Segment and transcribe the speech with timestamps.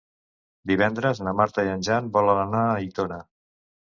[0.69, 3.21] Divendres na Marta i en Jan volen anar a Aitona.